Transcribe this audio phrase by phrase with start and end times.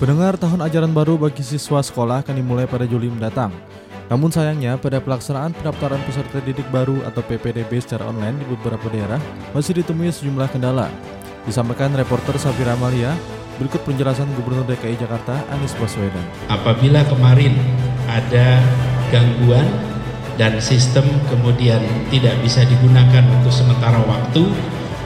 [0.00, 3.52] Pendengar tahun ajaran baru bagi siswa sekolah akan dimulai pada Juli mendatang.
[4.08, 9.20] Namun sayangnya pada pelaksanaan pendaftaran peserta didik baru atau PPDB secara online di beberapa daerah
[9.52, 10.88] masih ditemui sejumlah kendala.
[11.44, 13.12] Disampaikan reporter Safira Amalia,
[13.60, 16.24] berikut penjelasan Gubernur DKI Jakarta Anies Baswedan.
[16.48, 17.52] Apabila kemarin
[18.08, 18.56] ada
[19.12, 19.68] gangguan
[20.40, 24.48] dan sistem kemudian tidak bisa digunakan untuk sementara waktu,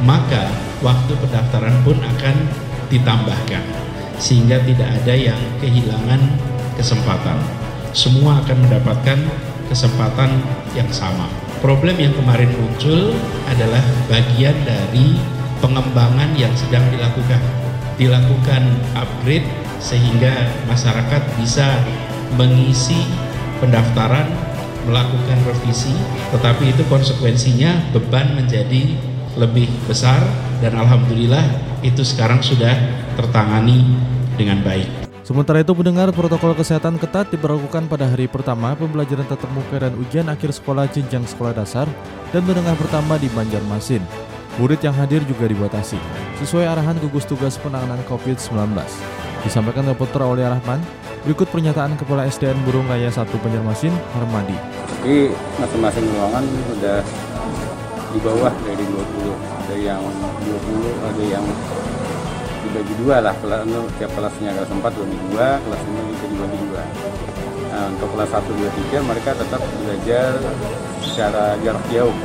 [0.06, 0.54] maka
[0.86, 2.46] waktu pendaftaran pun akan
[2.94, 3.83] ditambahkan
[4.18, 6.20] sehingga tidak ada yang kehilangan
[6.78, 7.38] kesempatan.
[7.94, 9.18] Semua akan mendapatkan
[9.70, 10.42] kesempatan
[10.74, 11.30] yang sama.
[11.62, 13.14] Problem yang kemarin muncul
[13.48, 15.16] adalah bagian dari
[15.64, 17.40] pengembangan yang sedang dilakukan.
[17.96, 18.62] Dilakukan
[18.98, 19.46] upgrade
[19.78, 21.78] sehingga masyarakat bisa
[22.34, 23.06] mengisi
[23.62, 24.28] pendaftaran,
[24.84, 25.94] melakukan revisi,
[26.34, 28.98] tetapi itu konsekuensinya beban menjadi
[29.38, 30.20] lebih besar
[30.60, 31.42] dan alhamdulillah
[31.82, 32.74] itu sekarang sudah
[33.14, 33.96] tertangani
[34.34, 35.14] dengan baik.
[35.24, 40.28] Sementara itu pendengar protokol kesehatan ketat diberlakukan pada hari pertama pembelajaran tatap muka dan ujian
[40.28, 41.88] akhir sekolah jenjang sekolah dasar
[42.28, 44.04] dan menengah pertama di Banjarmasin.
[44.60, 45.96] Murid yang hadir juga dibatasi,
[46.38, 48.76] sesuai arahan gugus tugas penanganan COVID-19.
[49.42, 50.78] Disampaikan reporter Aulia Rahman,
[51.24, 54.54] berikut pernyataan Kepala SDN Burung Raya 1 Banjarmasin, Harmadi.
[55.00, 57.00] Jadi masing-masing ruangan sudah
[58.14, 60.02] di bawah dari 20, ada yang
[60.46, 61.44] 20, ada yang
[62.64, 63.34] dibagi dua lah.
[63.38, 63.62] Kelas
[64.00, 66.84] tiap kelasnya kelas 4 dibagi dua kelas 5 juga dibagi dua.
[67.74, 70.30] Nah untuk kelas 1, 2, 3 mereka tetap belajar
[71.04, 72.16] secara jarak jauh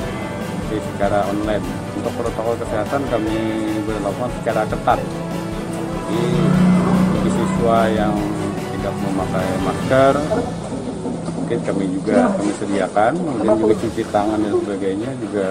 [0.70, 1.66] jadi secara online.
[2.00, 3.38] Untuk protokol kesehatan kami
[3.84, 5.00] berlakukan secara ketat.
[6.08, 6.24] Jadi
[7.12, 8.16] bagi siswa yang
[8.80, 10.14] tidak memakai masker
[11.36, 15.48] mungkin kami juga kami sediakan kemudian juga cuci tangan dan sebagainya juga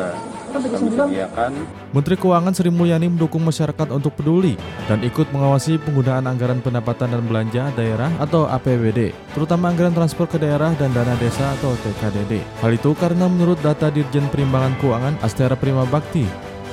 [1.92, 4.56] Menteri Keuangan Sri Mulyani mendukung masyarakat untuk peduli
[4.88, 10.40] dan ikut mengawasi penggunaan anggaran pendapatan dan belanja daerah atau APBD, terutama anggaran transfer ke
[10.40, 12.40] daerah dan dana desa atau TKDD.
[12.64, 16.24] Hal itu karena menurut data Dirjen Perimbangan Keuangan Astera Prima Bakti,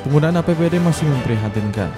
[0.08, 1.92] penggunaan APBD masih memprihatinkan.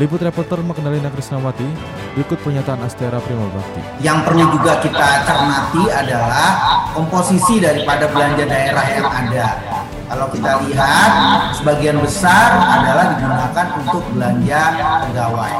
[0.00, 1.68] Liput reporter Magdalena Krisnawati,
[2.16, 3.80] berikut pernyataan Astera Prima Bakti.
[4.00, 6.48] Yang perlu juga kita cermati adalah
[6.96, 9.71] komposisi daripada belanja daerah yang ada
[10.12, 11.10] kalau kita lihat
[11.56, 14.62] sebagian besar adalah digunakan untuk belanja
[15.08, 15.56] pegawai,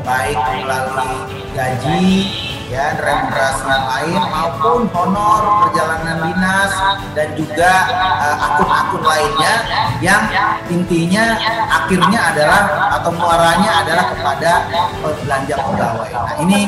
[0.00, 1.12] baik melalui
[1.52, 2.08] gaji,
[2.72, 6.72] ya remunerasi lain maupun honor perjalanan dinas
[7.12, 7.72] dan juga
[8.16, 9.54] eh, akun-akun uh, lainnya
[10.00, 10.24] yang
[10.72, 11.36] intinya
[11.68, 12.62] akhirnya adalah
[12.96, 14.52] atau muaranya adalah kepada
[15.20, 16.10] belanja pegawai.
[16.16, 16.60] Nah ini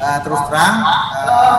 [0.00, 0.76] uh, terus terang
[1.28, 1.56] uh,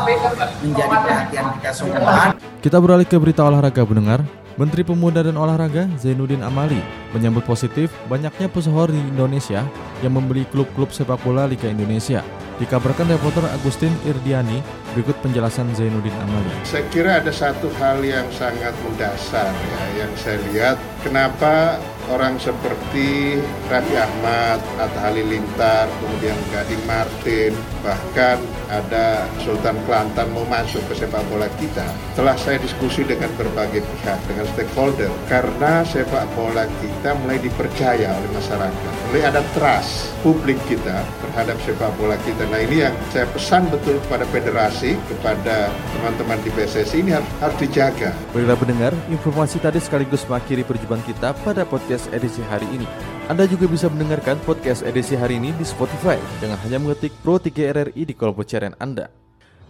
[0.65, 2.33] menjadi perhatian kita semua.
[2.57, 4.40] Kita beralih ke berita olahraga pendengar.
[4.59, 6.79] Menteri Pemuda dan Olahraga Zainuddin Amali
[7.15, 9.63] menyambut positif banyaknya pesohor di Indonesia
[10.03, 12.19] yang membeli klub-klub sepak bola Liga Indonesia.
[12.59, 14.61] Dikabarkan reporter Agustin Irdiani
[14.93, 16.51] berikut penjelasan Zainuddin Amali.
[16.67, 21.79] Saya kira ada satu hal yang sangat mendasar ya yang saya lihat kenapa
[22.09, 27.51] orang seperti Raffi Ahmad, Atta Halilintar, kemudian Gading Martin,
[27.83, 28.39] bahkan
[28.71, 31.83] ada Sultan Kelantan mau masuk ke sepak bola kita.
[32.15, 38.29] Telah saya diskusi dengan berbagai pihak, dengan stakeholder, karena sepak bola kita mulai dipercaya oleh
[38.31, 38.91] masyarakat.
[39.11, 42.47] Mulai ada trust publik kita terhadap sepak bola kita.
[42.47, 45.67] Nah ini yang saya pesan betul kepada federasi, kepada
[45.99, 48.15] teman-teman di PSSI ini harus, harus dijaga.
[48.31, 52.87] Baiklah pendengar, informasi tadi sekaligus mengakhiri perjumpaan kita pada podcast podcast edisi hari ini.
[53.27, 57.51] Anda juga bisa mendengarkan podcast edisi hari ini di Spotify dengan hanya mengetik Pro 3
[57.51, 59.11] RRI di kolom pencarian Anda.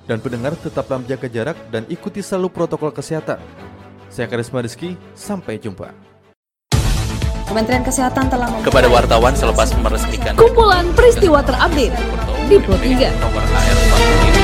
[0.06, 3.42] Dan pendengar tetaplah menjaga jarak dan ikuti selalu protokol kesehatan.
[4.14, 5.90] Saya Karisma Rizky, sampai jumpa.
[7.50, 11.98] Kementerian Kesehatan telah kepada wartawan selepas meresmikan kumpulan peristiwa terupdate
[12.46, 14.41] di Pro 3.